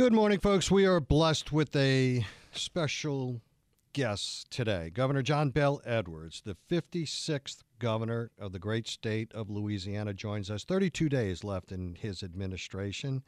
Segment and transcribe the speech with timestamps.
[0.00, 0.70] Good morning, folks.
[0.70, 3.42] We are blessed with a special
[3.92, 4.88] guest today.
[4.88, 10.64] Governor John Bel Edwards, the 56th governor of the great state of Louisiana, joins us.
[10.64, 13.22] 32 days left in his administration.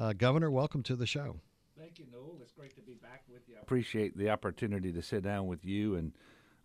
[0.00, 1.36] Uh, governor, welcome to the show.
[1.78, 2.40] Thank you, Newell.
[2.42, 3.54] It's great to be back with you.
[3.56, 6.12] I appreciate the opportunity to sit down with you and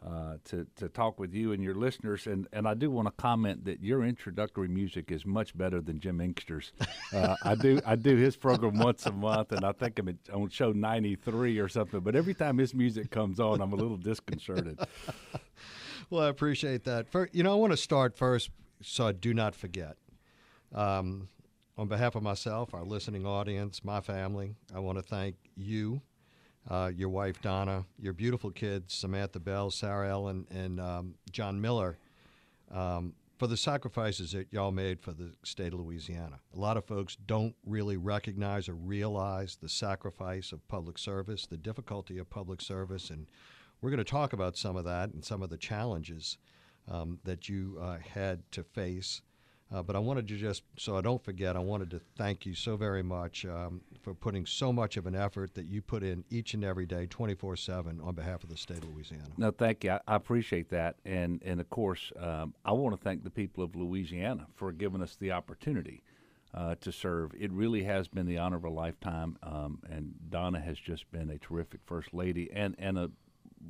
[0.05, 2.27] uh, to, to talk with you and your listeners.
[2.27, 5.99] And, and I do want to comment that your introductory music is much better than
[5.99, 6.73] Jim Engster's.
[7.13, 10.49] Uh, I do I do his program once a month, and I think I'm on
[10.49, 12.01] show 93 or something.
[12.01, 14.79] But every time his music comes on, I'm a little disconcerted.
[16.09, 17.07] well, I appreciate that.
[17.31, 18.49] You know, I want to start first
[18.81, 19.97] so I do not forget.
[20.73, 21.29] Um,
[21.77, 26.01] on behalf of myself, our listening audience, my family, I want to thank you
[26.69, 31.97] uh, your wife Donna, your beautiful kids Samantha Bel, Sarah Ellen, and um, John Miller,
[32.71, 36.39] um, for the sacrifices that y'all made for the state of Louisiana.
[36.55, 41.57] A lot of folks don't really recognize or realize the sacrifice of public service, the
[41.57, 43.27] difficulty of public service, and
[43.81, 46.37] we're going to talk about some of that and some of the challenges
[46.89, 49.21] um, that you uh, had to face.
[49.73, 52.53] Uh, but I wanted to just, so I don't forget, I wanted to thank you
[52.53, 56.23] so very much um, for putting so much of an effort that you put in
[56.29, 59.23] each and every day, 24 7, on behalf of the state of Louisiana.
[59.37, 59.91] No, thank you.
[59.91, 60.97] I, I appreciate that.
[61.03, 65.01] And, and of course, um, I want to thank the people of Louisiana for giving
[65.01, 66.03] us the opportunity.
[66.53, 67.33] Uh, to serve.
[67.37, 71.29] It really has been the honor of a lifetime, um, and Donna has just been
[71.29, 73.11] a terrific first lady and and a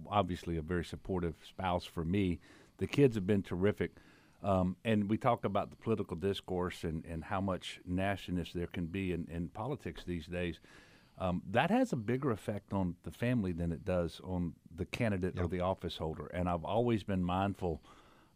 [0.08, 2.40] obviously a very supportive spouse for me.
[2.78, 3.96] The kids have been terrific.
[4.44, 8.86] Um, and we talk about the political discourse and, and how much nastiness there can
[8.86, 10.59] be in, in politics these days.
[11.17, 15.33] Um, that has a bigger effect on the family than it does on the candidate
[15.36, 15.45] yep.
[15.45, 16.27] or the office holder.
[16.27, 17.81] And I've always been mindful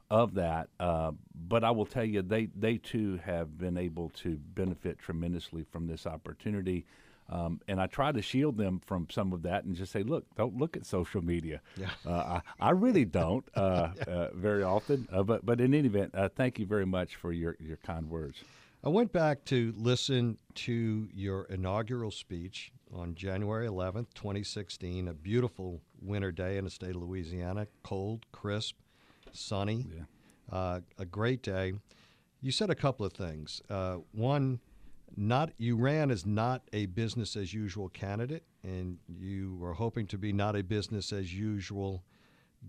[0.10, 0.70] of that.
[0.80, 1.12] Uh,
[1.48, 5.88] but I will tell you, they, they too have been able to benefit tremendously from
[5.88, 6.86] this opportunity.
[7.30, 10.26] Um, and I try to shield them from some of that and just say, look,
[10.36, 11.62] don't look at social media.
[11.78, 11.90] Yeah.
[12.06, 14.04] Uh, I, I really don't uh, yeah.
[14.14, 15.08] uh, very often.
[15.12, 18.10] Uh, but, but in any event, uh, thank you very much for your, your kind
[18.10, 18.44] words.
[18.84, 25.82] I went back to listen to your inaugural speech on January 11th, 2016, a beautiful
[26.02, 28.76] winter day in the state of Louisiana, cold, crisp,
[29.32, 30.04] sunny, yeah.
[30.52, 31.74] Uh, a great day.
[32.42, 33.62] You said a couple of things.
[34.14, 34.60] one,
[35.16, 40.18] not you ran as not a business as usual candidate, and you were hoping to
[40.18, 42.04] be not a business as usual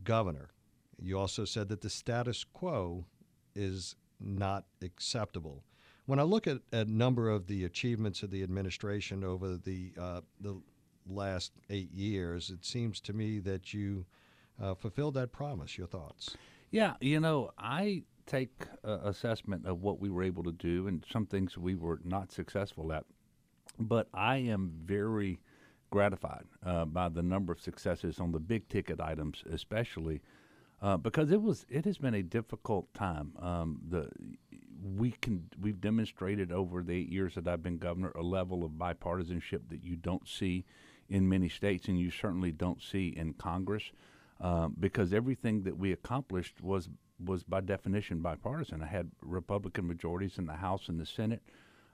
[0.04, 0.50] governor.
[0.98, 3.06] You also said that the status quo
[3.54, 5.64] is not acceptable.
[6.06, 10.20] When I look at a number of the achievements of the administration over the uh,
[10.40, 10.60] the
[11.08, 14.06] last eight years, it seems to me that you
[14.60, 15.78] uh, fulfilled that promise.
[15.78, 16.36] Your thoughts?
[16.70, 18.50] Yeah, you know, I take
[18.84, 22.30] uh, assessment of what we were able to do and some things we were not
[22.30, 23.04] successful at.
[23.78, 25.40] But I am very
[25.90, 30.20] gratified uh, by the number of successes on the big ticket items, especially
[30.80, 33.32] uh, because it was it has been a difficult time.
[33.40, 34.08] Um, the
[34.96, 38.72] we can we've demonstrated over the eight years that I've been governor a level of
[38.72, 40.64] bipartisanship that you don't see
[41.08, 43.90] in many states, and you certainly don't see in Congress.
[44.40, 46.88] Um, because everything that we accomplished was
[47.24, 48.82] was by definition bipartisan.
[48.82, 51.42] I had Republican majorities in the House and the Senate.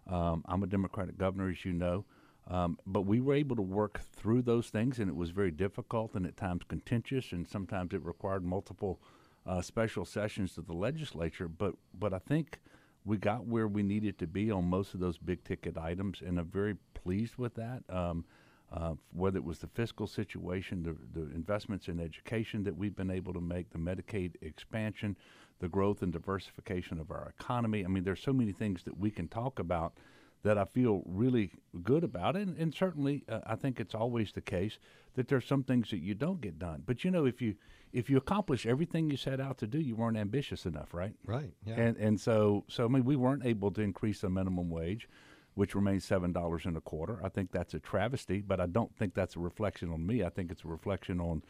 [0.07, 2.05] Um, I'm a Democratic governor, as you know.
[2.49, 6.15] Um, but we were able to work through those things, and it was very difficult
[6.15, 9.01] and at times contentious, and sometimes it required multiple
[9.47, 11.49] uh, special sessions of the legislature.
[11.49, 12.61] But but I think
[13.05, 16.39] we got where we needed to be on most of those big ticket items, and
[16.39, 17.83] I'm very pleased with that.
[17.89, 18.25] Um,
[18.73, 23.11] uh, whether it was the fiscal situation, the, the investments in education that we've been
[23.11, 25.17] able to make, the Medicaid expansion,
[25.61, 27.85] the growth and diversification of our economy.
[27.85, 29.95] I mean, there's so many things that we can talk about
[30.43, 31.51] that I feel really
[31.83, 32.37] good about.
[32.37, 34.79] And, and certainly, uh, I think it's always the case
[35.15, 36.83] that there's some things that you don't get done.
[36.87, 37.55] But you know, if you
[37.93, 41.15] if you accomplish everything you set out to do, you weren't ambitious enough, right?
[41.25, 41.53] Right.
[41.65, 41.75] Yeah.
[41.75, 45.09] And and so so I mean, we weren't able to increase the minimum wage
[45.57, 47.19] which remains seven dollars and a quarter.
[47.25, 50.23] I think that's a travesty, but I don't think that's a reflection on me.
[50.23, 51.43] I think it's a reflection on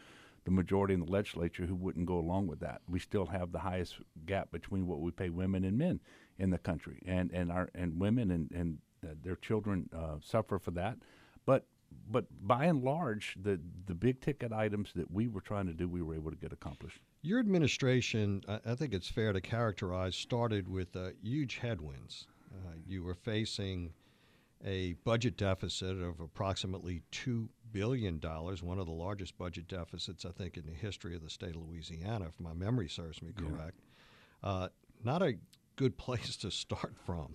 [0.45, 2.81] the majority in the legislature who wouldn't go along with that.
[2.89, 6.01] We still have the highest gap between what we pay women and men
[6.39, 10.59] in the country, and and our and women and and uh, their children uh, suffer
[10.59, 10.99] for that.
[11.45, 11.67] But
[12.09, 15.89] but by and large, the the big ticket items that we were trying to do,
[15.89, 17.01] we were able to get accomplished.
[17.23, 22.29] Your administration, I, I think it's fair to characterize, started with uh, huge headwinds.
[22.53, 23.93] Uh, you were facing
[24.65, 30.57] a budget deficit of approximately $2 billion, one of the largest budget deficits, I think,
[30.57, 33.81] in the history of the state of Louisiana, if my memory serves me correct.
[34.43, 34.49] Yeah.
[34.49, 34.69] Uh,
[35.05, 35.35] not a
[35.77, 37.35] good place to start from.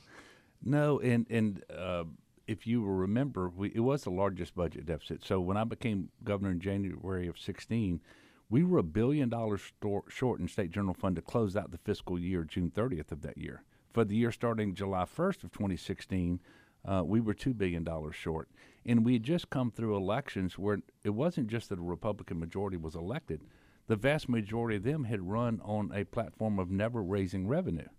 [0.64, 2.04] No, and, and uh,
[2.48, 5.24] if you will remember, we, it was the largest budget deficit.
[5.24, 8.02] So when I became governor in January of 16,
[8.50, 9.62] we were a billion dollars
[10.10, 13.38] short in state general fund to close out the fiscal year June 30th of that
[13.38, 13.64] year.
[13.92, 16.40] For the year starting July 1st of 2016,
[16.86, 18.50] uh, we were $2 billion short.
[18.86, 22.78] And we had just come through elections where it wasn't just that a Republican majority
[22.78, 23.42] was elected,
[23.88, 27.90] the vast majority of them had run on a platform of never raising revenue.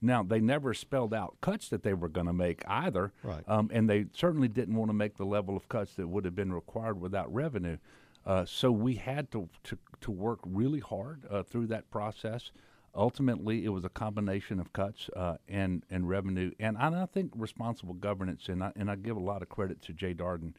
[0.00, 3.12] Now, they never spelled out cuts that they were going to make either.
[3.22, 3.42] Right.
[3.48, 6.34] Um, and they certainly didn't want to make the level of cuts that would have
[6.34, 7.78] been required without revenue.
[8.26, 12.50] Uh, so we had to, to, to work really hard uh, through that process.
[12.96, 16.52] Ultimately, it was a combination of cuts uh, and, and revenue.
[16.60, 19.48] And I, and I, think responsible governance, and I, and I give a lot of
[19.48, 20.54] credit to Jay Dardenne,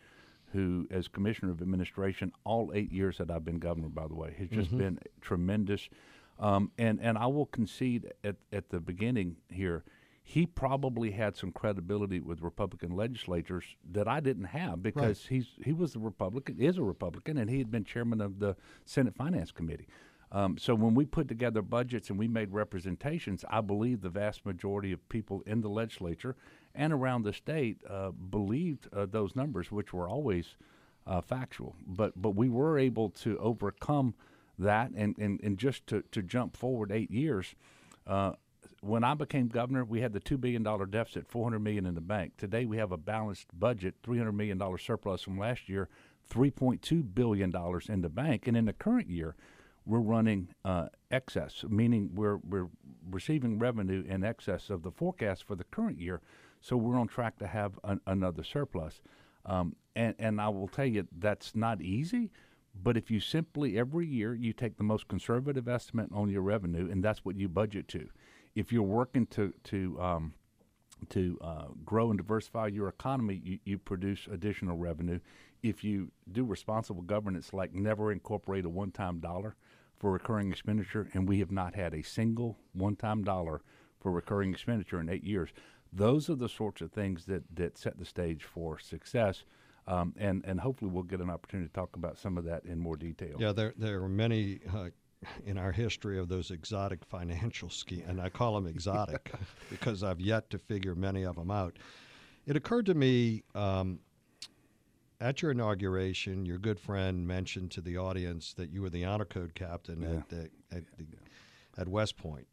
[0.51, 4.35] who, as Commissioner of Administration, all eight years that I've been governor, by the way,
[4.37, 4.79] has just mm-hmm.
[4.79, 5.89] been tremendous.
[6.39, 9.83] Um, and and I will concede at at the beginning here,
[10.27, 15.29] he probably had some credibility with Republican legislators that I didn't have because right.
[15.29, 18.55] he's he was a Republican, is a Republican, and he had been chairman of the
[18.85, 19.87] Senate Finance Committee.
[20.35, 24.45] Um, so when we put together budgets and we made representations, I believe the vast
[24.45, 26.35] majority of people in the legislature
[26.75, 30.57] and around the state uh, believed uh, those numbers, which were always
[31.07, 31.73] uh, factual.
[31.87, 34.13] But but we were able to overcome
[34.59, 37.55] that and, and, and just to, to jump forward eight years,
[38.05, 38.33] uh,
[38.81, 41.95] when I became governor, we had the two billion dollar deficit, four hundred million in
[41.95, 42.33] the bank.
[42.37, 45.87] Today we have a balanced budget, three hundred million dollar surplus from last year,
[46.27, 49.35] three point two billion dollars in the bank, and in the current year,
[49.85, 52.69] we're running uh, excess, meaning we're we're
[53.09, 56.21] receiving revenue in excess of the forecast for the current year.
[56.61, 59.01] So we're on track to have an, another surplus.
[59.45, 62.31] Um, and and I will tell you that's not easy
[62.83, 66.89] but if you simply every year you take the most conservative estimate on your revenue,
[66.91, 68.09] and that's what you budget to,
[68.55, 70.33] if you're working to to um,
[71.09, 75.19] to uh, grow and diversify your economy, you, you produce additional revenue.
[75.61, 79.55] If you do responsible governance, like never incorporate a one-time dollar
[79.97, 83.61] for recurring expenditure, and we have not had a single one-time dollar
[83.99, 85.49] for recurring expenditure in eight years.
[85.91, 89.43] Those are the sorts of things that that set the stage for success.
[89.87, 92.79] Um, and and hopefully we'll get an opportunity to talk about some of that in
[92.79, 93.35] more detail.
[93.39, 94.89] Yeah, there there are many uh,
[95.45, 99.31] in our history of those exotic financial schemes, and I call them exotic
[99.69, 101.77] because I've yet to figure many of them out.
[102.45, 103.99] It occurred to me um,
[105.19, 109.25] at your inauguration, your good friend mentioned to the audience that you were the honor
[109.25, 110.09] code captain yeah.
[110.09, 111.05] at the, at, the,
[111.77, 112.47] at West Point,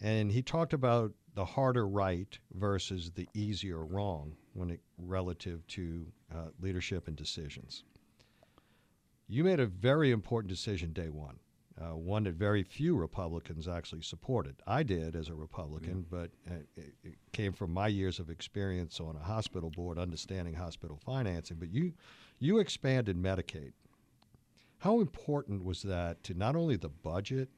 [0.00, 6.06] and he talked about the harder right versus the easier wrong when it relative to
[6.34, 7.84] uh, leadership and decisions.
[9.28, 11.38] You made a very important decision day one,
[11.80, 14.56] uh, one that very few Republicans actually supported.
[14.66, 16.18] I did as a Republican, yeah.
[16.18, 20.54] but uh, it, it, came from my years of experience on a hospital board, understanding
[20.54, 21.56] hospital financing.
[21.58, 21.92] But you,
[22.38, 23.72] you expanded Medicaid.
[24.78, 27.48] How important was that to not only the budget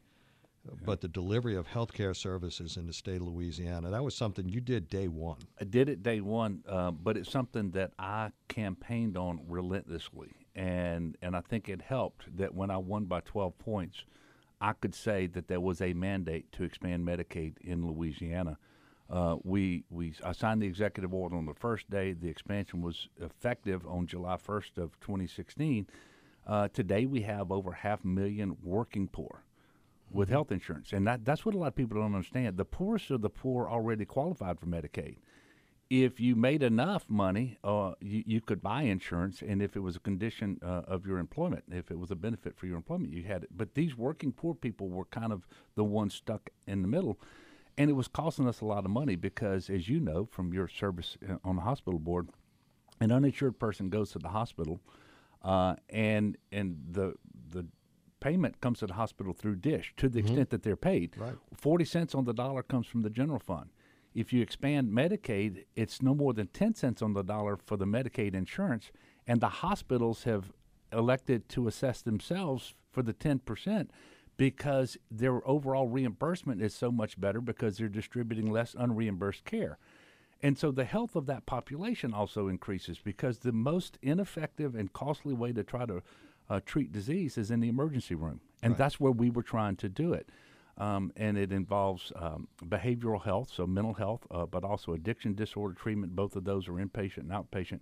[0.85, 4.61] but the delivery of healthcare services in the state of Louisiana, that was something you
[4.61, 5.39] did day one.
[5.61, 10.42] I did it day one, uh, but it's something that I campaigned on relentlessly.
[10.55, 14.05] And, and I think it helped that when I won by 12 points,
[14.61, 18.59] I could say that there was a mandate to expand Medicaid in Louisiana.
[19.11, 22.13] Uh, we, we I signed the executive order on the first day.
[22.13, 25.87] The expansion was effective on July 1st of 2016.
[26.47, 29.45] Uh, today we have over half a million working poor
[30.11, 30.35] with mm-hmm.
[30.35, 32.57] health insurance, and that, that's what a lot of people don't understand.
[32.57, 35.17] The poorest of the poor already qualified for Medicaid.
[35.93, 39.95] If you made enough money, uh, you, you could buy insurance, and if it was
[39.95, 43.25] a condition uh, of your employment, if it was a benefit for your employment, you
[43.25, 43.51] had it.
[43.55, 47.21] But these working poor people were kind of the ones stuck in the middle,
[47.77, 50.67] and it was costing us a lot of money because, as you know from your
[50.67, 52.31] service uh, on the hospital board,
[52.99, 54.81] an uninsured person goes to the hospital,
[55.43, 57.17] uh, and and the
[57.51, 57.67] the
[58.19, 60.29] payment comes to the hospital through DSH to the mm-hmm.
[60.29, 61.19] extent that they're paid.
[61.19, 61.35] Right.
[61.55, 63.69] 40 cents on the dollar comes from the general fund.
[64.15, 67.87] If you expand Medicaid, it's no more than 10 cents on the dollar for the
[67.87, 68.91] Medicaid insurance,
[69.27, 70.53] and the hospitals have
[70.93, 73.89] elected to assess themselves for the 10%
[74.37, 79.79] because their overall reimbursement is so much better because they're distributing less unreimbursed care.
[80.43, 85.33] And so the health of that population also increases because the most ineffective and costly
[85.33, 86.03] way to try to
[86.51, 88.79] uh, treat disease is in the emergency room, and right.
[88.79, 90.29] that's where we were trying to do it.
[90.79, 95.75] Um, and it involves um, behavioral health, so mental health, uh, but also addiction disorder
[95.75, 96.17] treatment.
[96.17, 97.81] Both of those are inpatient and outpatient.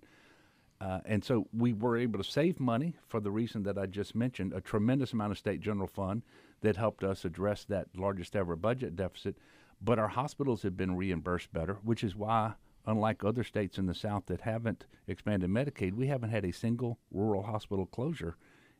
[0.81, 4.15] Uh, and so we were able to save money for the reason that I just
[4.15, 6.23] mentioned, a tremendous amount of state general fund
[6.61, 9.37] that helped us address that largest ever budget deficit.
[9.81, 12.55] But our hospitals have been reimbursed better, which is why
[12.85, 16.97] unlike other states in the South that haven't expanded Medicaid, we haven't had a single
[17.11, 18.37] rural hospital closure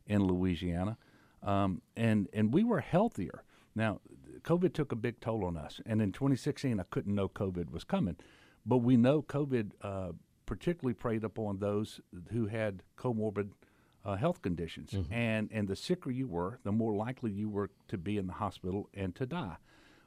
[0.07, 0.97] in Louisiana,
[1.43, 3.43] um, and and we were healthier.
[3.75, 3.99] Now,
[4.43, 7.83] COVID took a big toll on us, and in 2016, I couldn't know COVID was
[7.83, 8.17] coming,
[8.65, 10.11] but we know COVID uh,
[10.45, 12.01] particularly preyed upon those
[12.31, 13.51] who had comorbid
[14.03, 15.13] uh, health conditions, mm-hmm.
[15.13, 18.33] and and the sicker you were, the more likely you were to be in the
[18.33, 19.57] hospital and to die.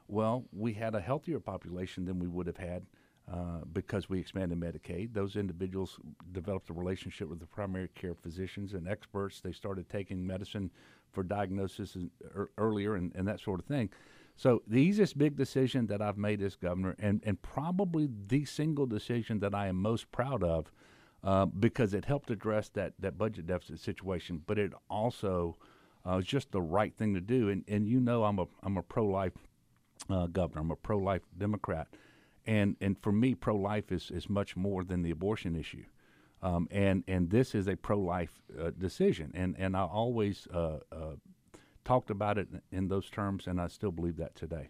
[0.07, 2.85] Well, we had a healthier population than we would have had
[3.31, 5.13] uh, because we expanded Medicaid.
[5.13, 5.99] Those individuals
[6.31, 9.41] developed a relationship with the primary care physicians and experts.
[9.41, 10.69] They started taking medicine
[11.15, 11.97] for diagnosis
[12.35, 13.89] er, earlier and, and that sort of thing.
[14.35, 18.85] So the easiest big decision that I've made as governor, and, and probably the single
[18.85, 20.71] decision that I am most proud of,
[21.23, 25.57] uh, because it helped address that, that budget deficit situation, but it also
[26.05, 27.49] uh, was just the right thing to do.
[27.49, 29.31] And, and you know I'm a, I'm a pro-life
[30.09, 30.61] uh, governor.
[30.61, 31.87] I'm a pro-life Democrat.
[32.45, 35.85] And, and for me, pro-life is, is much more than the abortion issue.
[36.45, 39.31] Um, and, and this is a pro-life uh, decision.
[39.33, 41.15] And, and I always uh, uh,
[41.83, 44.69] talked about it in those terms, and I still believe that today.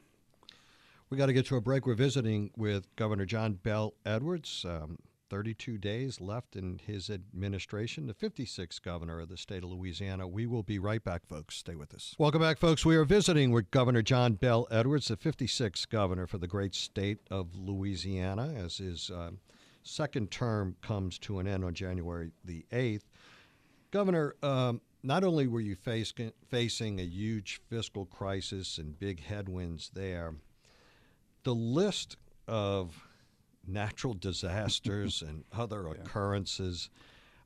[1.09, 1.85] We got to get to a break.
[1.85, 4.65] We're visiting with Governor John Bel Edwards.
[4.67, 10.27] Um, 32 days left in his administration, the 56th governor of the state of Louisiana.
[10.27, 11.57] We will be right back, folks.
[11.57, 12.15] Stay with us.
[12.17, 12.85] Welcome back, folks.
[12.85, 17.17] We are visiting with Governor John Bel Edwards, the 56th governor for the great state
[17.31, 19.31] of Louisiana, as his uh,
[19.85, 23.03] second term comes to an end on January the 8th.
[23.91, 26.13] Governor, um, not only were you face,
[26.49, 30.33] facing a huge fiscal crisis and big headwinds there,
[31.43, 33.07] the list of
[33.67, 36.89] natural disasters and other occurrences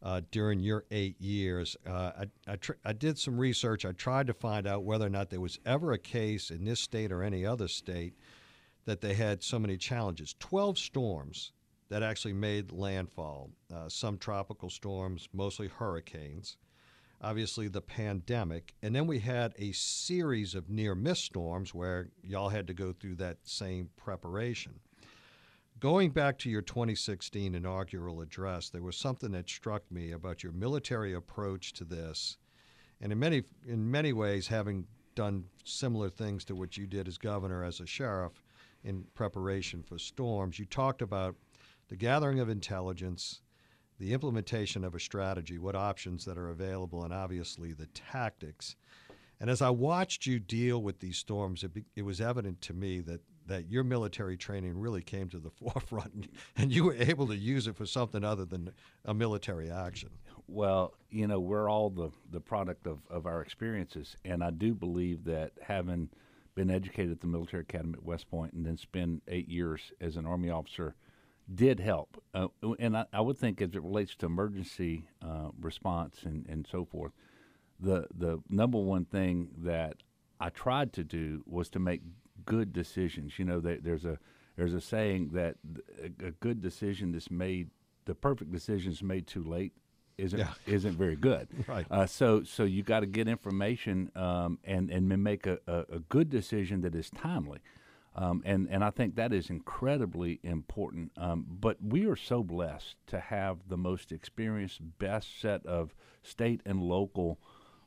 [0.02, 1.76] uh, during your eight years.
[1.86, 3.84] Uh, I, I, tr- I, did some research.
[3.84, 6.80] I tried to find out whether or not there was ever a case in this
[6.80, 8.14] state or any other state
[8.86, 10.36] that they had so many challenges.
[10.40, 11.52] 12 storms
[11.90, 16.58] that actually made landfall, uh, some tropical storms, mostly hurricanes
[17.22, 22.50] obviously the pandemic, and then we had a series of near miss storms where y'all
[22.50, 24.80] had to go through that same preparation.
[25.80, 30.52] Going back to your 2016 inaugural address, there was something that struck me about your
[30.52, 32.38] military approach to this,
[33.02, 37.18] and in many in many ways, having done similar things to what you did as
[37.18, 38.42] governor, as a sheriff,
[38.84, 40.60] in preparation for storms.
[40.60, 41.36] You talked about
[41.90, 43.42] the gathering of intelligence,
[44.00, 48.76] the implementation of a strategy, what options that are available, and obviously the tactics.
[49.42, 52.74] And as I watched you deal with these storms, it, be, it was evident to
[52.74, 56.96] me that, that your military training really came to the forefront and, and you were
[56.96, 58.72] able to use it for something other than
[59.06, 60.10] a military action.
[60.48, 64.16] Well, you know, we're all the, the product of, of our experiences.
[64.26, 66.10] And I do believe that having
[66.56, 70.18] been educated at the military academy at West Point and then spend eight years as
[70.18, 70.96] an Army officer–
[71.54, 72.22] did help.
[72.34, 72.48] Uh,
[72.80, 76.86] and I, I, would think as it relates to emergency uh, response and, and so
[76.86, 77.12] forth,
[77.80, 79.98] the the number one thing that
[80.40, 82.02] I tried to do was to make
[82.46, 83.40] good decisions.
[83.40, 84.20] You know, there's a
[84.56, 85.56] there's a saying that
[86.02, 87.70] a, a good decision that's made,
[88.06, 89.74] the perfect decision is made too late,
[90.18, 90.54] isn't yeah.
[90.68, 91.48] isn't very good.
[91.68, 91.86] right.
[91.90, 96.00] Uh, so so you got to get information um, and and make a, a, a,
[96.10, 97.60] good decision that is timely.
[98.16, 101.12] Um, and, and I think that is incredibly important.
[101.16, 106.62] Um, but we are so blessed to have the most experienced, best set of state
[106.66, 107.40] and local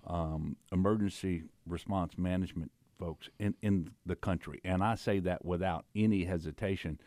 [0.06, 4.60] um, emergency response management folks in, in the country.
[4.64, 7.00] And I say that without any hesitation.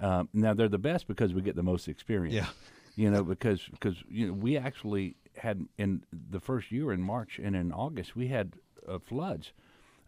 [0.00, 2.34] Um, now, they're the best because we get the most experience.
[2.34, 2.48] Yeah.
[2.96, 7.40] You know, because because you know we actually had in the first year in March
[7.42, 8.54] and in August we had
[8.86, 9.52] uh, floods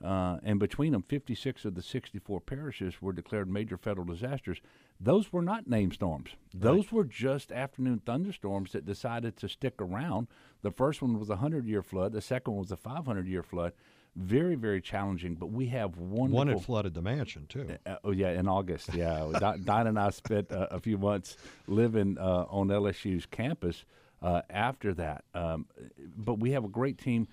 [0.05, 4.61] uh, and between them, 56 of the 64 parishes were declared major federal disasters.
[5.01, 6.31] Those were not named storms.
[6.53, 6.93] Those right.
[6.93, 10.29] were just afternoon thunderstorms that decided to stick around.
[10.63, 13.43] The first one was a 100 year flood, the second one was a 500 year
[13.43, 13.73] flood.
[14.17, 16.37] Very, very challenging, but we have wonderful.
[16.37, 17.67] One had flooded the mansion, too.
[17.85, 18.95] Uh, uh oh, yeah, in August.
[18.95, 19.57] Yeah.
[19.65, 23.85] Don and I spent uh, a few months living uh, on LSU's campus
[24.23, 25.25] uh, after that.
[25.35, 25.67] Um,
[26.17, 27.27] but we have a great team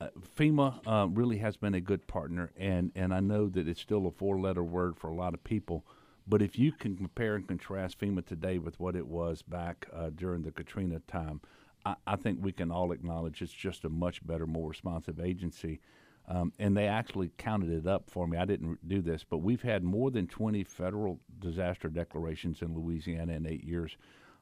[0.00, 3.80] uh, FEMA uh, really has been a good partner, and, and I know that it's
[3.80, 5.84] still a four letter word for a lot of people.
[6.26, 10.10] But if you can compare and contrast FEMA today with what it was back uh,
[10.14, 11.40] during the Katrina time,
[11.84, 15.80] I, I, think we can all acknowledge it's just a much better, more responsive agency.
[16.26, 18.38] Um, and they actually counted it up for me.
[18.38, 23.34] I didn't do this, but we've had more than 20 federal disaster declarations in Louisiana
[23.34, 23.98] in eight years.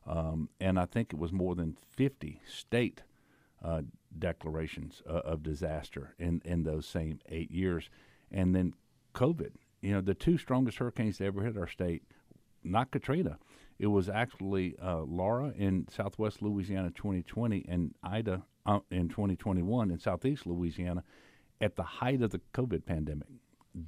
[0.07, 3.03] Um, and I think it was more than 50 state
[3.65, 3.83] uh,
[4.19, 7.89] declarations uh, of disaster in, in those same eight years.
[8.31, 8.75] And then
[9.15, 12.03] COVID, you know, the two strongest hurricanes that ever hit our state,
[12.65, 13.39] not Katrina,
[13.79, 19.99] It was actually uh, Laura in Southwest Louisiana 2020 and Ida uh, in 2021 in
[19.99, 21.03] Southeast Louisiana
[21.61, 23.29] at the height of the COVID pandemic.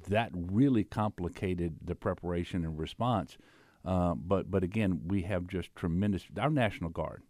[0.09, 3.37] That really complicated the preparation and response.
[3.85, 6.25] Uh, but but again, we have just tremendous.
[6.39, 7.21] Our National Guard.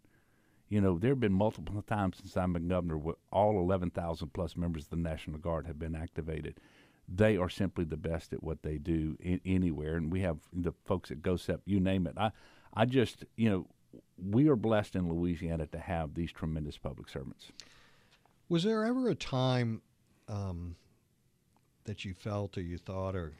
[0.68, 4.56] You know, there have been multiple times since I've been governor where all 11,000 plus
[4.56, 6.58] members of the National Guard have been activated.
[7.08, 10.72] They are simply the best at what they do in, anywhere, and we have the
[10.84, 12.14] folks at GOHSEP, you name it.
[12.16, 12.32] I,
[12.74, 13.66] I just, you know,
[14.18, 17.52] we are blessed in Louisiana to have these tremendous public servants.
[18.48, 19.82] Was there ever a time
[20.28, 20.74] um,
[21.84, 23.34] that you felt or you thought or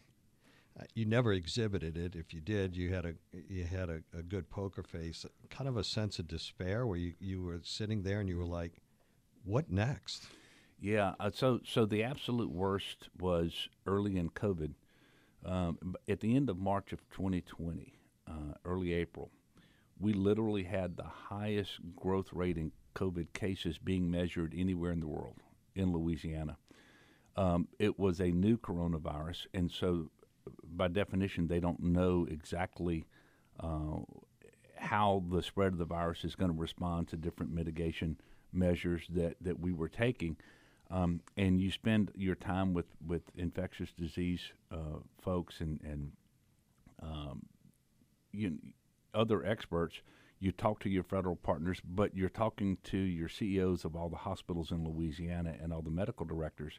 [0.95, 2.15] you never exhibited it.
[2.15, 3.15] If you did, you had a
[3.49, 7.15] you had a, a, good poker face, kind of a sense of despair, where you,
[7.19, 8.73] you were sitting there and you were like,
[9.45, 10.27] "What next?"
[10.79, 11.15] Yeah.
[11.19, 14.75] Uh, so so the absolute worst was early in COVID.
[15.45, 17.95] Um, at the end of March of 2020,
[18.27, 18.33] uh,
[18.65, 19.31] early April,
[19.99, 25.07] we literally had the highest growth rate in COVID cases being measured anywhere in the
[25.07, 25.37] world
[25.75, 26.59] in Louisiana.
[27.37, 30.11] Um, it was a new coronavirus, and so
[30.65, 33.07] by definition, they don't know exactly
[33.61, 33.99] uh,
[34.77, 38.19] how the spread of the virus is going to respond to different mitigation
[38.53, 40.37] measures that, that we were taking.
[40.91, 46.13] Um, and you spend your time with, with infectious disease uh, folks and, and
[47.03, 47.43] um,
[48.33, 48.59] you,
[49.15, 50.01] other experts.
[50.39, 54.17] You talk to your federal partners, but you're talking to your CEOs of all the
[54.17, 56.79] hospitals in Louisiana and all the medical directors,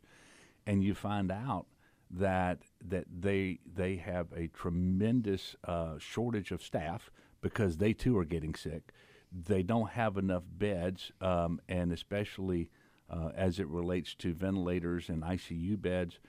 [0.68, 1.66] and you find out
[2.10, 7.12] that that they they have a tremendous uh, shortage of staff
[7.42, 8.92] because they too are getting sick.
[9.32, 12.70] They don't have enough beds, um, and especially
[13.10, 16.20] uh, as it relates to ventilators and ICU beds.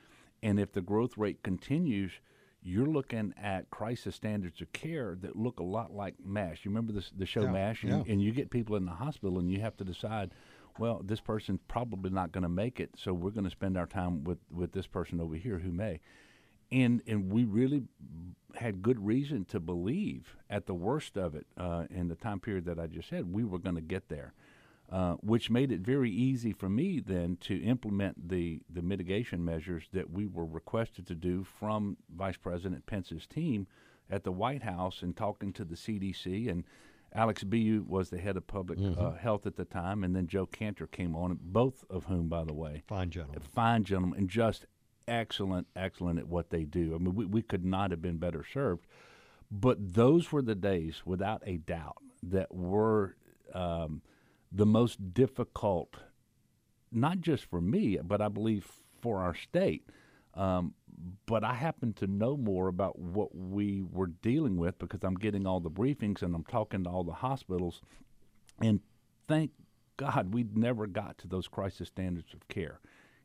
[0.43, 2.13] And if the growth rate continues,
[2.63, 6.65] you're looking at crisis standards of care that look a lot like MASH.
[6.65, 7.85] You remember this, the show yeah, MASH?
[7.85, 7.95] Yeah.
[7.95, 10.33] And, and you get people in the hospital, and you have to decide
[10.79, 13.87] well, this person's probably not going to make it, so we're going to spend our
[13.87, 16.01] time with, with this person over here who may.
[16.71, 17.85] And and we really
[18.57, 22.67] had good reason to believe at the worst of it uh, in the time period
[22.67, 24.35] that I just said we were going to get there,
[24.93, 29.85] uh, which made it very easy for me then to implement the the mitigation measures
[29.95, 33.67] that we were requested to do from Vice President Pence's team
[34.11, 36.65] at the White House and talking to the CDC and
[37.15, 39.01] Alex Billioux was the head of public mm-hmm.
[39.01, 42.45] uh, health at the time, and then Joe Kanter came on, both of whom, by
[42.45, 44.67] the way, fine gentlemen, fine gentlemen, and just
[45.07, 46.95] excellent, excellent at what they do.
[46.95, 48.87] I mean, we, we could not have been better served.
[49.51, 53.17] But those were the days, without a doubt, that were
[53.55, 54.03] um,
[54.53, 55.97] the most difficult,
[56.93, 58.67] not just for me, but I believe
[59.01, 59.89] for our state.
[60.35, 60.75] Um,
[61.27, 65.47] but I happen to know more about what we were dealing with because I'm getting
[65.47, 67.83] all the briefings and I'm talking to all the hospitals.
[68.61, 68.81] And
[69.27, 69.53] thank
[69.97, 72.81] God we never got to those crisis standards of care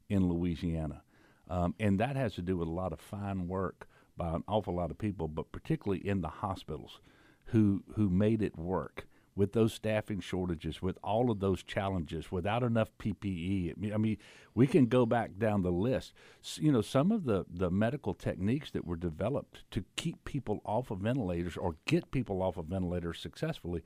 [0.09, 1.01] in Louisiana.
[1.49, 4.75] Um, and that has to do with a lot of fine work by an awful
[4.75, 6.99] lot of people, but particularly in the hospitals
[7.45, 12.63] who, who made it work with those staffing shortages, with all of those challenges, without
[12.63, 13.93] enough PPE.
[13.93, 14.17] I mean,
[14.53, 16.13] we can go back down the list.
[16.55, 20.91] You know, some of the, the medical techniques that were developed to keep people off
[20.91, 23.83] of ventilators or get people off of ventilators successfully,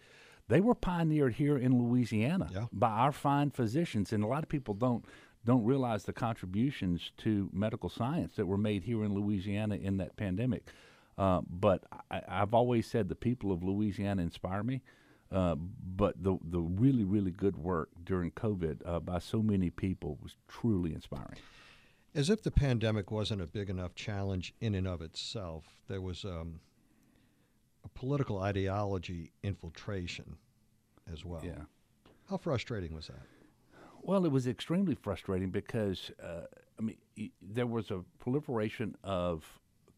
[0.50, 2.66] they were pioneered here in Louisiana yeah.
[2.72, 4.12] by our fine physicians.
[4.12, 5.06] And a lot of people don't
[5.46, 10.18] don't realize the contributions to medical science that were made here in Louisiana in that
[10.18, 10.68] pandemic.
[11.18, 14.82] Uh, but I, I've always said the people of Louisiana inspire me.
[15.32, 20.18] Uh, but the the really really good work during COVID uh, by so many people
[20.22, 21.38] was truly inspiring.
[22.16, 26.24] As if the pandemic wasn't a big enough challenge in and of itself, there was
[26.24, 26.62] um,
[27.84, 30.38] a political ideology infiltration
[31.12, 31.42] as well.
[31.44, 31.64] Yeah.
[32.30, 33.22] How frustrating was that?
[34.02, 36.46] Well, it was extremely frustrating because uh,
[36.80, 36.98] I mean
[37.42, 39.46] there was a proliferation of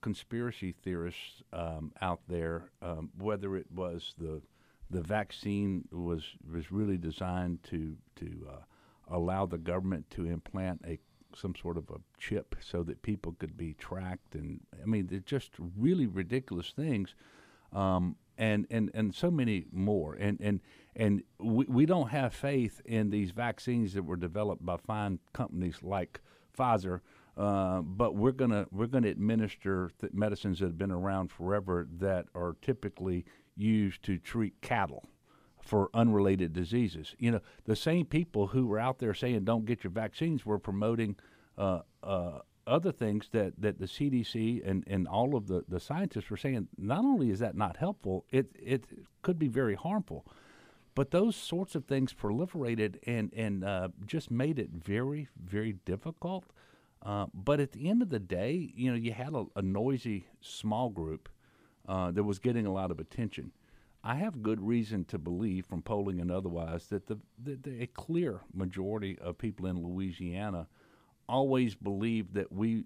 [0.01, 4.41] conspiracy theorists um, out there, um, whether it was the
[4.89, 10.99] the vaccine was was really designed to to uh, allow the government to implant a
[11.35, 15.19] some sort of a chip so that people could be tracked and I mean they're
[15.19, 17.15] just really ridiculous things.
[17.71, 20.15] Um, and, and and so many more.
[20.15, 20.61] And and
[20.95, 25.83] and we, we don't have faith in these vaccines that were developed by fine companies
[25.83, 26.21] like
[26.57, 27.01] Pfizer
[27.39, 32.25] uh, but we're gonna we're gonna administer th- medicines that have been around forever that
[32.35, 33.23] are typically
[33.59, 35.09] used to treat cattle
[35.61, 37.15] for unrelated diseases.
[37.19, 40.57] You know, the same people who were out there saying don't get your vaccines were
[40.57, 41.15] promoting
[41.57, 46.29] uh, uh, other things that, that the CDC and, and all of the, the scientists
[46.29, 48.85] were saying, not only is that not helpful, it, it
[49.21, 50.25] could be very harmful.
[50.95, 56.45] But those sorts of things proliferated and, and uh, just made it very, very difficult.
[57.01, 60.27] Uh, but at the end of the day, you know, you had a, a noisy
[60.41, 61.29] small group
[61.89, 63.51] uh, that was getting a lot of attention.
[64.03, 68.41] I have good reason to believe, from polling and otherwise, that the, the, a clear
[68.53, 70.67] majority of people in Louisiana
[71.27, 72.85] always believed that we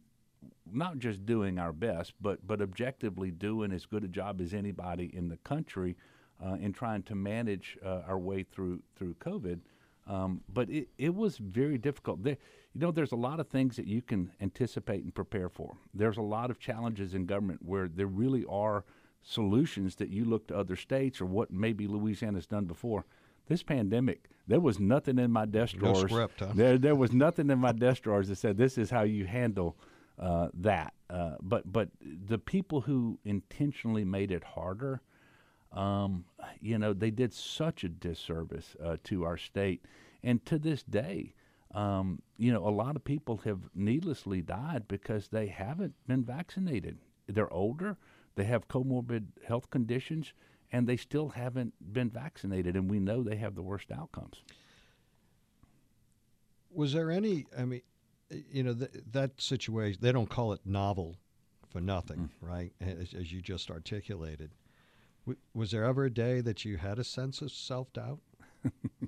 [0.72, 5.12] not just doing our best, but but objectively doing as good a job as anybody
[5.14, 5.96] in the country
[6.44, 9.60] uh, in trying to manage uh, our way through through COVID.
[10.08, 12.24] Um, but it, it was very difficult.
[12.24, 12.38] There,
[12.74, 15.78] you know, there's a lot of things that you can anticipate and prepare for.
[15.94, 18.84] There's a lot of challenges in government where there really are
[19.22, 23.06] solutions that you look to other states or what maybe Louisiana's done before.
[23.48, 26.04] This pandemic, there was nothing in my desk drawers.
[26.04, 26.52] No script, huh?
[26.56, 29.78] There, there was nothing in my desk drawers that said this is how you handle
[30.18, 30.94] uh, that.
[31.10, 35.02] Uh, but but the people who intentionally made it harder,
[35.72, 36.26] um,
[36.60, 39.86] you know, they did such a disservice uh, to our state,
[40.24, 41.34] and to this day,
[41.74, 46.98] um, you know, a lot of people have needlessly died because they haven't been vaccinated.
[47.28, 47.98] They're older,
[48.36, 50.34] they have comorbid health conditions,
[50.72, 54.44] and they still haven't been vaccinated, and we know they have the worst outcomes.
[56.72, 57.46] Was there any?
[57.58, 57.82] I mean,
[58.30, 60.00] you know, th- that situation.
[60.02, 61.18] They don't call it novel
[61.70, 62.74] for nothing, right?
[62.82, 64.52] As, as you just articulated.
[65.26, 68.20] W- was there ever a day that you had a sense of self doubt?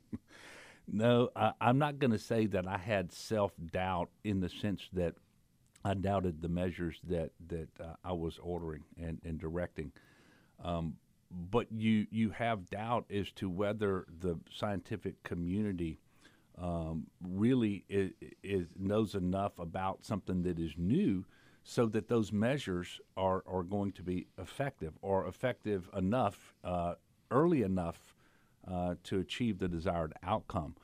[0.88, 4.88] No, I, I'm not going to say that I had self doubt in the sense
[4.94, 5.16] that
[5.84, 9.92] I doubted the measures that that uh, I was ordering and, and directing.
[10.64, 10.96] Um,
[11.32, 16.00] but you you have doubt as to whether the scientific community
[16.58, 18.12] um, really is,
[18.44, 21.26] is knows enough about something that is new,
[21.64, 26.94] so that those measures are are going to be effective or effective enough uh,
[27.32, 28.15] early enough
[28.70, 30.76] uh, to achieve the desired outcome.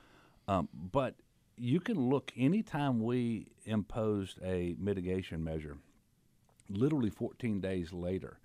[0.48, 1.16] Um, but
[1.56, 5.78] you can look anytime we imposed a mitigation measure,
[6.68, 8.38] literally 14 days later,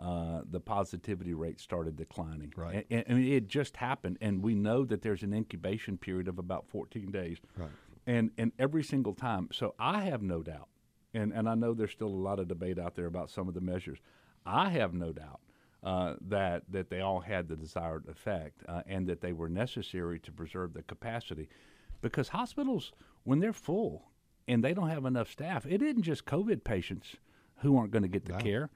[0.00, 2.52] uh, the positivity rate started declining.
[2.56, 2.86] Right.
[2.90, 6.66] And, and it just happened, and we know that there's an incubation period of about
[6.68, 7.38] 14 days.
[7.56, 7.70] Right.
[8.04, 10.68] And and every single time, so I have no doubt,
[11.14, 13.54] and and I know there's still a lot of debate out there about some of
[13.54, 13.98] the measures.
[14.44, 15.38] I have no doubt
[15.82, 20.18] uh, that that they all had the desired effect, uh, and that they were necessary
[20.20, 21.48] to preserve the capacity,
[22.00, 22.92] because hospitals,
[23.24, 24.10] when they're full
[24.48, 27.16] and they don't have enough staff, it isn't just COVID patients
[27.58, 28.38] who aren't going to get the No.
[28.38, 28.70] care.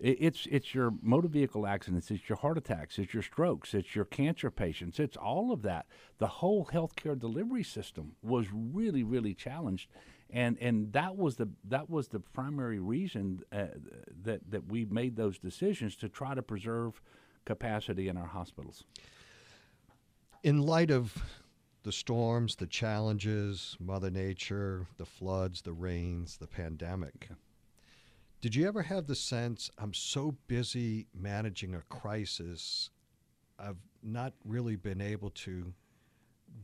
[0.00, 3.94] It, it's it's your motor vehicle accidents, it's your heart attacks, it's your strokes, it's
[3.94, 5.86] your cancer patients, it's all of that.
[6.18, 9.90] The whole healthcare delivery system was really really challenged,
[10.32, 13.66] and and that was the that was the primary reason uh,
[14.24, 17.00] that that we made those decisions to try to preserve
[17.44, 18.84] capacity in our hospitals.
[20.42, 21.16] In light of
[21.82, 27.28] the storms, the challenges, Mother Nature, the floods, the rains, the pandemic,
[28.40, 32.90] did you ever have the sense I'm so busy managing a crisis,
[33.58, 35.72] I've not really been able to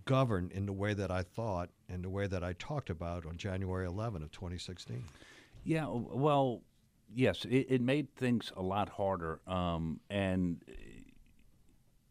[0.05, 3.37] govern in the way that I thought and the way that I talked about on
[3.37, 5.05] January 11 of 2016?
[5.65, 6.63] Yeah, well,
[7.15, 9.41] yes, it, it made things a lot harder.
[9.47, 10.63] Um, and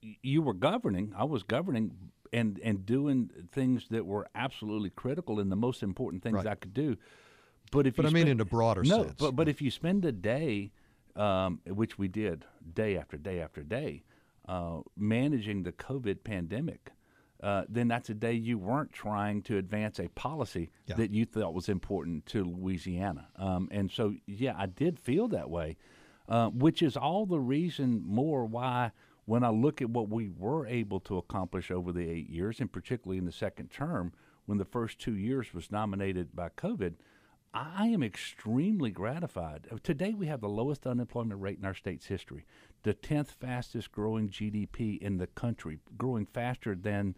[0.02, 1.92] you were governing, I was governing,
[2.34, 6.48] and and doing things that were absolutely critical and the most important things Right.
[6.48, 6.98] I could do.
[7.72, 9.16] But if But you I mean in a broader no, sense.
[9.20, 10.72] but but if you spend a day,
[11.16, 14.04] um, which we did day after day after day,
[14.48, 16.92] uh, managing the COVID pandemic,
[17.48, 20.96] uh, then that's a day you weren't trying to advance a policy Yeah.
[20.96, 23.30] that you thought was important to Louisiana.
[23.38, 25.78] Um, and so, yeah, I did feel that way,
[26.28, 28.92] uh, which is all the reason more why.
[29.24, 32.70] When I look at what we were able to accomplish over the eight years, and
[32.72, 34.12] particularly in the second term,
[34.46, 36.96] when the first two years was nominated by COVID,
[37.54, 39.68] I am extremely gratified.
[39.72, 42.46] Uh, Today, we have the lowest unemployment rate in our state's history,
[42.84, 47.16] the 10th fastest growing GDP in the country, growing faster than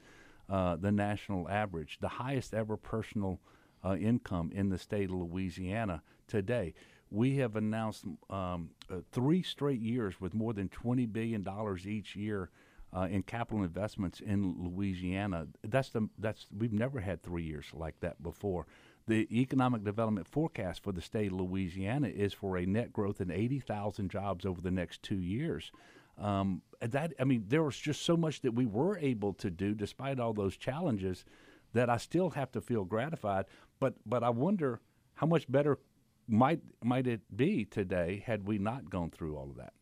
[0.49, 3.39] uh, the national average, the highest ever personal
[3.83, 6.73] uh, income in the state of Louisiana today.
[7.11, 11.45] We have announced um, uh, three straight years with more than $20 billion
[11.85, 12.49] each year
[12.95, 15.47] uh, in capital investments in Louisiana.
[15.63, 18.65] That's the that's we've never had three years like that before.
[19.07, 23.31] The economic development forecast for the state of Louisiana is for a net growth in
[23.31, 25.71] 80,000 jobs over the next two years.
[26.19, 29.73] Um, that I mean, there was just so much that we were able to do
[29.73, 31.25] despite all those challenges
[31.73, 33.45] that I still have to feel gratified.
[33.79, 34.81] But but I wonder
[35.15, 35.79] how much better
[36.27, 39.73] might might it be today had we not gone through all of that?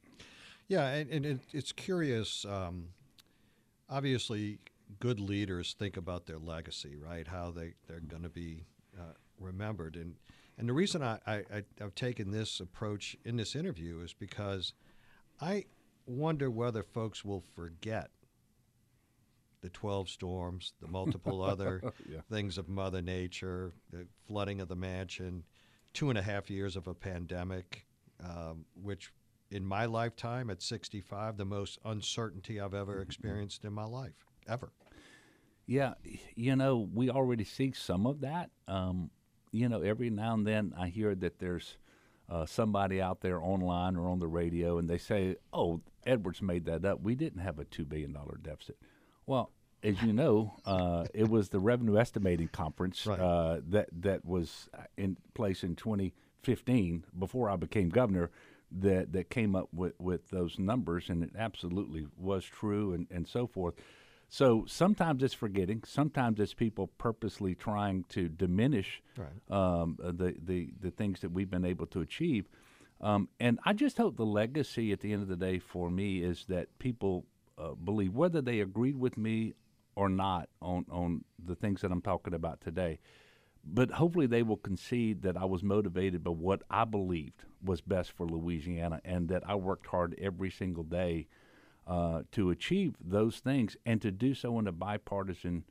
[0.67, 2.45] Yeah, and, and it, it's curious.
[2.45, 2.89] Um,
[3.89, 4.59] obviously,
[4.99, 7.27] good leaders think about their legacy, right?
[7.27, 8.65] How they they're going to be
[8.97, 10.15] uh, remembered, and
[10.57, 14.73] and the reason I, I I've taken this approach in this interview is because
[15.39, 15.65] I
[16.07, 18.09] wonder whether folks will forget
[19.61, 22.21] the 12 storms, the multiple other Yeah.
[22.29, 25.43] things of Mother Nature, the flooding of the mansion,
[25.93, 27.85] two and a half years of a pandemic,
[28.23, 29.11] um, which
[29.51, 34.71] in my lifetime at 65, the most uncertainty I've ever experienced in my life, ever.
[35.65, 35.93] Yeah,
[36.35, 38.51] you know, we already see some of that.
[38.67, 39.09] Um,
[39.51, 41.77] you know, every now and then I hear that there's
[42.29, 46.65] uh, somebody out there online or on the radio, and they say, "Oh, Edwards made
[46.65, 47.01] that up.
[47.01, 48.77] We didn't have a two billion dollar deficit."
[49.25, 49.51] Well,
[49.83, 53.19] as you know, uh, it was the revenue estimating conference Right.
[53.19, 58.31] uh, that that was in place in 2015 before I became governor.
[58.69, 63.25] That that came up with with those numbers, and it absolutely was true, and and
[63.27, 63.75] so forth.
[64.29, 65.83] So sometimes it's forgetting.
[65.85, 69.29] Sometimes it's people purposely trying to diminish Right.
[69.49, 72.49] um, uh, the, the the things that we've been able to achieve.
[72.99, 76.23] Um, and I just hope the legacy at the end of the day for me
[76.23, 77.25] is that people
[77.57, 79.53] uh, believe, whether they agreed with me
[79.95, 82.99] or not on on the things that I'm talking about today,
[83.65, 88.11] but hopefully they will concede that I was motivated by what I believed was best
[88.11, 91.27] for Louisiana, and that I worked hard every single day
[91.87, 95.63] uh, to achieve those things and to do so in a bipartisan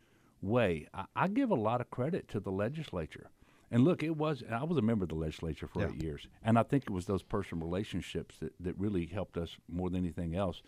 [0.43, 0.89] way.
[0.93, 3.31] I, I give a lot of credit to the legislature.
[3.71, 5.89] And look, it was I was a member of the legislature for Yeah.
[5.89, 9.57] eight years, and I think it was those personal relationships that, that really helped us
[9.69, 10.63] more than anything else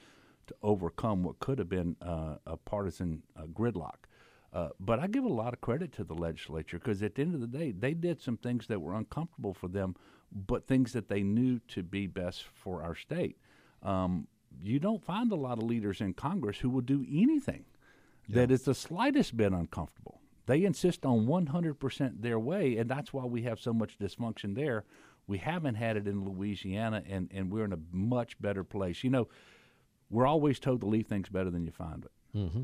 [0.49, 4.07] to overcome what could have been uh, a partisan uh, gridlock.
[4.53, 7.35] Uh, but I give a lot of credit to the legislature because at the end
[7.35, 9.95] of the day, they did some things that were uncomfortable for them,
[10.33, 13.37] but things that they knew to be best for our state.
[13.83, 14.27] Um,
[14.63, 17.67] you don't find a lot of leaders in Congress who will do anything
[18.31, 20.21] that is the slightest bit uncomfortable.
[20.49, 24.85] They insist on 100% their way, and that's why we have so much dysfunction there.
[25.27, 29.05] We haven't had it in Louisiana, and, and we're in a much better place.
[29.05, 29.29] You know,
[30.09, 32.11] we're always told to leave things better than you find it.
[32.35, 32.63] Mm-hmm.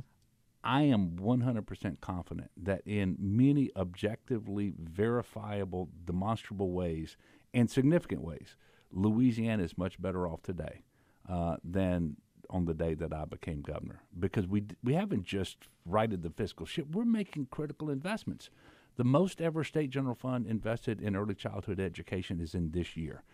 [0.65, 7.19] I am 100% confident that in many objectively verifiable, demonstrable ways
[7.53, 8.57] and significant ways,
[8.93, 10.85] Louisiana is much better off today
[11.29, 12.17] uh, than
[12.51, 16.67] on the day that I became governor because we we haven't just righted the fiscal
[16.67, 16.87] ship.
[16.93, 18.51] We're making critical investments.
[18.97, 23.25] The most ever state general fund invested in early childhood education is in this year.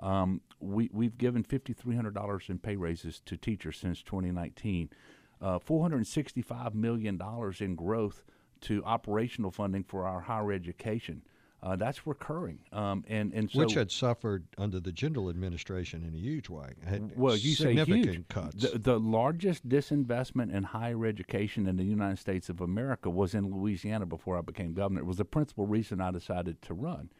[0.00, 4.90] Um, we, we've given $5,300 in pay raises to teachers since 2019,
[5.40, 7.18] uh, $465 million
[7.60, 8.24] in growth
[8.62, 11.22] to operational funding for our higher education.
[11.66, 12.60] Uh, that's recurring.
[12.72, 16.74] Um, and, and so, Which had suffered under the Jindal administration in a huge way.
[16.86, 18.28] Had well, you say significant huge.
[18.28, 18.70] cuts.
[18.70, 23.50] The, the largest disinvestment in higher education in the United States of America was in
[23.50, 25.00] Louisiana before I became governor.
[25.00, 27.10] It was the principal reason I decided to run,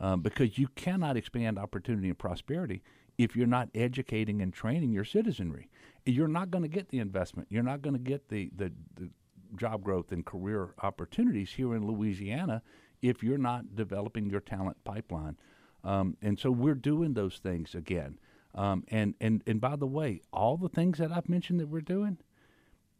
[0.00, 2.82] um, because you cannot expand opportunity and prosperity
[3.16, 5.70] if you're not educating and training your citizenry.
[6.04, 7.48] You're not going to get the investment.
[7.50, 9.08] You're not going to get the, the, the
[9.56, 12.60] job growth and career opportunities here in Louisiana
[13.02, 15.36] if you're not developing your talent pipeline.
[15.84, 18.18] Um, and so we're doing those things again.
[18.54, 21.80] Um, and, and, and by the way, all the things that I've mentioned that we're
[21.80, 22.18] doing,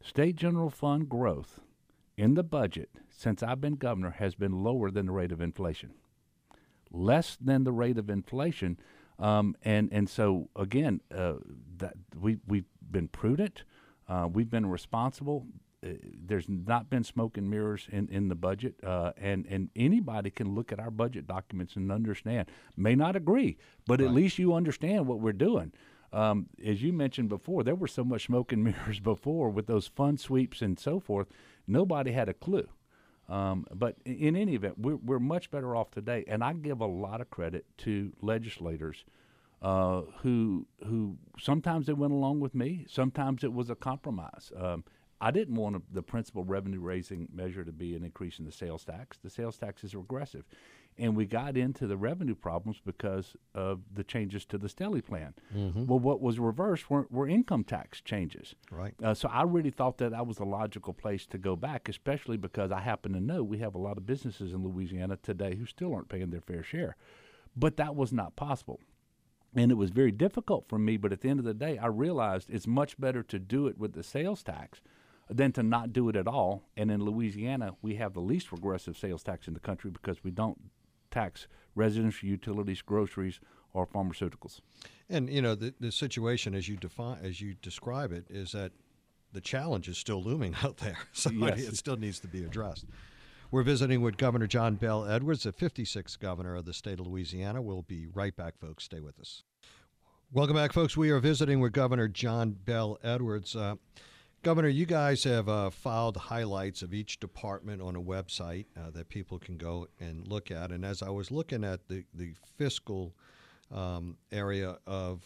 [0.02, 1.61] state general fund growth
[2.16, 5.90] in the budget since I've been governor has been lower than the rate of inflation,
[6.92, 8.78] less than the rate of inflation.
[9.18, 11.34] Um, and, and so, again, uh,
[11.78, 13.64] that we, we've been prudent,
[14.08, 15.46] uh, we've been responsible.
[16.03, 20.55] There's not been smoke and mirrors in, in the budget, uh, and and anybody can
[20.55, 22.48] look at our budget documents and understand.
[22.77, 25.72] May not agree, but at least you understand what we're doing.
[26.12, 29.87] Um, as you mentioned before, there was so much smoke and mirrors before with those
[29.87, 31.29] fund sweeps and so forth.
[31.66, 32.68] Nobody had a clue.
[33.29, 36.81] Um, but in, in any event, we're, we're much better off today, and I give
[36.81, 39.05] a lot of credit to legislators
[39.61, 44.53] uh, who who sometimes they went along with me, sometimes it was a compromise.
[44.57, 44.85] Um,
[45.20, 48.52] I didn't want a, the principal revenue raising measure to be an increase in the
[48.52, 49.18] sales tax.
[49.18, 50.44] The sales tax is regressive,
[50.96, 55.35] and we got into the revenue problems because of the changes to the Stelly plan.
[55.87, 58.54] Well, what was reversed were, were income tax changes.
[58.70, 58.94] Right.
[59.02, 62.37] Uh, so I really thought that that was the logical place to go back, especially
[62.37, 65.66] because I happen to know we have a lot of businesses in Louisiana today who
[65.66, 66.96] still aren't paying their fair share.
[67.57, 68.81] But that was not possible.
[69.54, 71.87] And it was very difficult for me, but at the end of the day, I
[71.87, 74.81] realized it's much better to do it with the sales tax
[75.31, 76.64] than to not do it at all.
[76.77, 80.31] And in Louisiana, we have the least regressive sales tax in the country because we
[80.31, 80.59] don't
[81.11, 83.41] tax residential utilities, groceries,
[83.73, 84.61] or pharmaceuticals.
[85.11, 88.73] And you know the the situation as you define as you describe it is that
[89.33, 91.61] the challenge is still looming out there, so Yes.
[91.61, 92.87] it, it still needs to be addressed.
[93.51, 97.62] We're visiting with Governor John Bel Edwards, the 56th governor of the state of Louisiana.
[97.62, 98.85] We'll be right back, folks.
[98.85, 99.43] Stay with us.
[100.33, 100.99] Welcome back, folks.
[100.99, 103.57] We are visiting with Governor John Bel Edwards.
[103.57, 103.77] Uh,
[104.44, 109.09] Governor, you guys have uh, filed highlights of each department on a website uh, that
[109.09, 110.70] people can go and look at.
[110.70, 113.12] And as I was looking at the, the fiscal
[113.74, 115.22] um, area of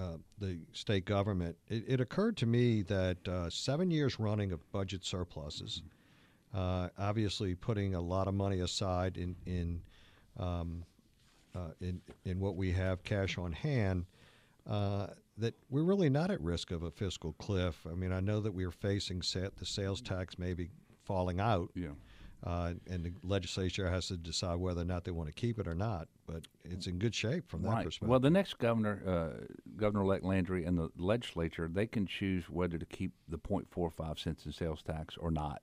[0.00, 4.60] uh, the state government, it, it occurred to me that uh, seven years running of
[4.72, 5.82] budget surpluses,
[6.54, 9.82] uh, obviously putting a lot of money aside in in
[10.38, 10.84] um,
[11.54, 14.06] uh, in in what we have cash on hand,
[15.38, 17.86] that we're really not at risk of a fiscal cliff.
[17.90, 20.70] I mean, I know that we are facing sa- the sales tax maybe
[21.04, 21.90] falling out, Yeah.
[22.42, 25.68] uh, and the legislature has to decide whether or not they want to keep it
[25.68, 26.08] or not.
[26.26, 27.84] But it's in good shape from that Right.
[27.84, 28.08] perspective.
[28.08, 29.44] Well, the next governor, uh,
[29.76, 34.52] Governor-elect Landry, and the legislature, they can choose whether to keep the 0.45 cents in
[34.52, 35.62] sales tax or not.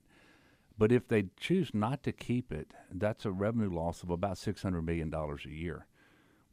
[0.77, 4.83] But if they choose not to keep it, that's a revenue loss of about $600
[4.83, 5.87] million a year.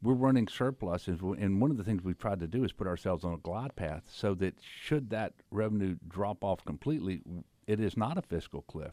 [0.02, 3.22] We're running surpluses, and one of the things we've tried to do is put ourselves
[3.22, 7.20] on a glide path so that should that revenue drop off completely,
[7.66, 8.92] it is not a fiscal cliff.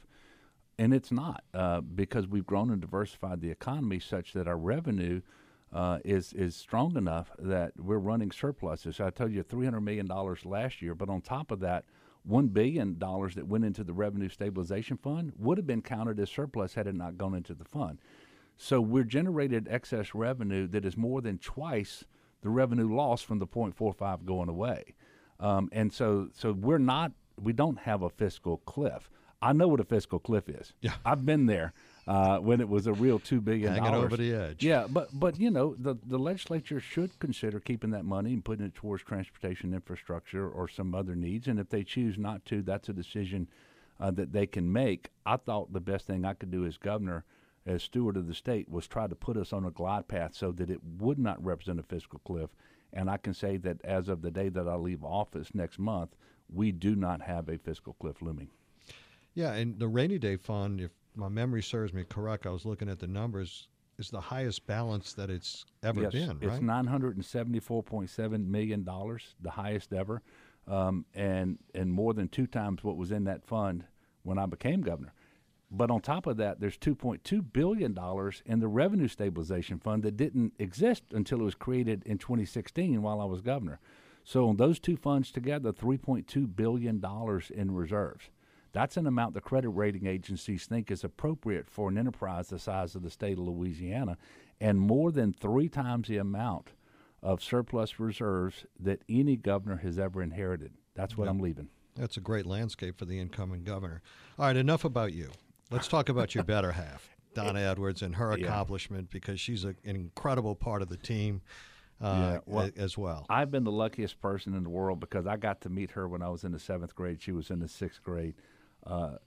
[0.77, 5.21] And it's not uh, because we've grown and diversified the economy such that our revenue
[5.73, 8.99] uh, is is strong enough that we're running surpluses.
[8.99, 11.85] I told you three hundred million dollars last year, but on top of that,
[12.23, 16.29] one billion dollars that went into the revenue stabilization fund would have been counted as
[16.29, 17.97] surplus had it not gone into the fund.
[18.57, 22.03] So we're generated excess revenue that is more than twice
[22.41, 24.95] the revenue loss from the 0.45 going away.
[25.39, 29.09] Um, and so, so we're not, we don't have a fiscal cliff.
[29.41, 30.73] I know what a fiscal cliff is.
[30.81, 30.93] Yeah.
[31.05, 31.73] I've been there
[32.07, 34.63] uh, when it was a real two billion Hanging dollars over the edge.
[34.63, 38.65] Yeah, but but you know the the legislature should consider keeping that money and putting
[38.65, 41.47] it towards transportation infrastructure or some other needs.
[41.47, 43.47] And if they choose not to, that's a decision
[43.99, 45.09] uh, that they can make.
[45.25, 47.23] I thought the best thing I could do as governor,
[47.67, 50.51] as steward of the state, was try to put us on a glide path so
[50.53, 52.49] that it would not represent a fiscal cliff.
[52.93, 56.15] And I can say that as of the day that I leave office next month,
[56.49, 58.47] we do not have a fiscal cliff looming.
[59.33, 62.89] Yeah, and the rainy day fund, if my memory serves me correct, I was looking
[62.89, 63.67] at the numbers,
[63.99, 66.61] is the highest balance that it's ever yes, been, it's right?
[66.61, 70.21] nine hundred and seventy-four point seven million dollars, the highest ever,
[70.67, 73.83] um, and and more than two times what was in that fund
[74.23, 75.13] when I became governor.
[75.69, 79.79] But on top of that, there's two point two billion dollars in the revenue stabilization
[79.79, 83.79] fund that didn't exist until it was created in 2016 while I was governor.
[84.23, 88.29] So on those two funds together, 3.2 billion dollars in reserves.
[88.73, 92.95] That's an amount the credit rating agencies think is appropriate for an enterprise the size
[92.95, 94.17] of the state of Louisiana,
[94.59, 96.71] and more than three times the amount
[97.23, 100.73] of surplus reserves that any governor has ever inherited.
[100.93, 101.69] That's what I'm leaving.
[101.95, 104.01] That's a great landscape for the incoming governor.
[104.37, 105.31] All right, enough about you.
[105.69, 108.45] Let's talk about your better half, Donna Edwards, and her Yeah.
[108.45, 111.41] accomplishment because she's a, an incredible part of the team
[112.01, 113.25] uh, Yeah, well, as well.
[113.29, 116.21] I've been the luckiest person in the world because I got to meet her when
[116.21, 117.21] I was in the seventh grade.
[117.21, 118.35] She was in the sixth grade.
[118.85, 119.17] Uh,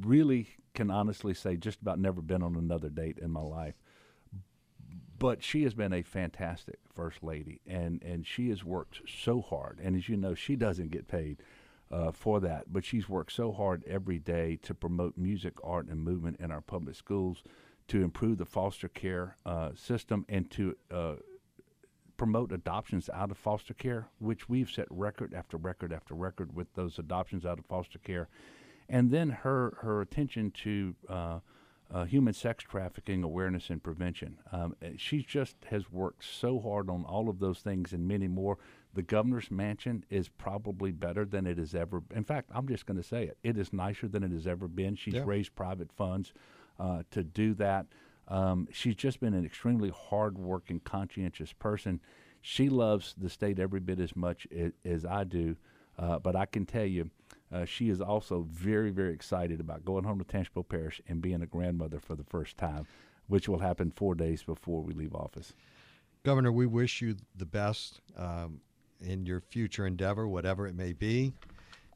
[0.00, 3.74] really can honestly say just about never been on another date in my life.
[5.18, 9.78] But she has been a fantastic first lady, and, and she has worked so hard.
[9.80, 11.42] And as you know, she doesn't get paid
[11.92, 16.02] uh, for that, but she's worked so hard every day to promote music, art, and
[16.02, 17.42] movement in our public schools,
[17.88, 21.14] to improve the foster care uh, system, and to uh,
[22.16, 26.72] promote adoptions out of foster care, which we've set record after record after record with
[26.74, 28.28] those adoptions out of foster care,
[28.88, 31.40] and then her her attention to uh,
[31.92, 34.38] uh, human sex trafficking awareness and prevention.
[34.50, 38.56] Um, she just has worked so hard on all of those things and many more.
[38.94, 42.02] The governor's mansion is probably better than it has ever.
[42.14, 43.38] In fact, I'm just going to say it.
[43.42, 44.96] It is nicer than it has ever been.
[44.96, 45.24] She's Yeah.
[45.24, 46.32] raised private funds
[46.78, 47.86] uh, to do that.
[48.28, 52.00] Um, she's just been an extremely hardworking, conscientious person.
[52.40, 55.56] She loves the state every bit as much as, as I do.
[55.98, 57.10] Uh, but I can tell you,
[57.52, 61.42] uh, she is also very, very excited about going home to Tangipahoa Parish and being
[61.42, 62.86] a grandmother for the first time,
[63.26, 65.52] which will happen four days before we leave office.
[66.24, 68.60] Governor, we wish you the best um,
[69.02, 71.32] in your future endeavor, whatever it may be.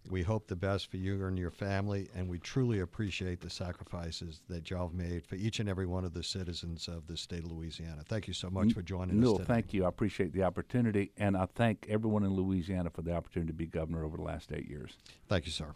[0.09, 4.41] We hope the best for you and your family, and we truly appreciate the sacrifices
[4.49, 7.41] that y'all have made for each and every one of the citizens of the state
[7.41, 8.05] of Louisiana.
[8.09, 9.45] Thank you so much for joining us No, today.
[9.49, 9.85] thank you.
[9.85, 13.67] I appreciate the opportunity, and I thank everyone in Louisiana for the opportunity to be
[13.67, 14.97] governor over the last eight years.
[15.29, 15.75] Thank you, sir.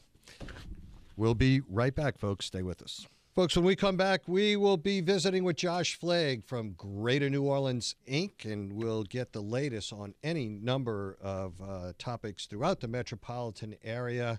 [1.16, 2.46] We'll be right back, folks.
[2.46, 3.08] Stay with us.
[3.40, 7.44] Folks, when we come back, we will be visiting with Josh Flagg from Greater New
[7.44, 12.86] Orleans Inc., and we'll get the latest on any number of uh, topics throughout the
[12.86, 14.38] metropolitan area.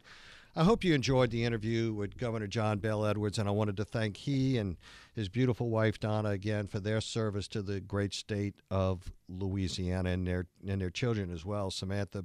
[0.56, 3.86] I hope you enjoyed the interview with Governor John Bel Edwards, and I wanted to
[3.86, 4.78] thank he and
[5.16, 10.28] his beautiful wife Donna again for their service to the great state of Louisiana and
[10.28, 12.24] their and their children as well, Samantha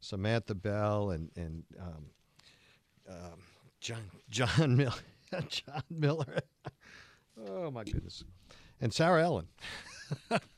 [0.00, 2.06] Samantha Bel and and um,
[3.10, 3.40] um,
[3.78, 4.94] John John Miller
[5.48, 6.40] John Miller.
[7.48, 8.24] oh my goodness,
[8.80, 9.48] and Sarah Ellen.